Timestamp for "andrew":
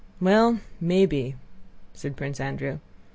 2.39-2.79